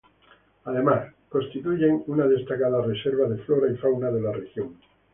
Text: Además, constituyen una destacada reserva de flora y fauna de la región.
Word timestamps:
Además, 0.63 1.13
constituyen 1.29 2.03
una 2.07 2.25
destacada 2.25 2.81
reserva 2.83 3.29
de 3.29 3.37
flora 3.43 3.71
y 3.71 3.77
fauna 3.77 4.09
de 4.09 4.21
la 4.21 4.31
región. 4.31 4.75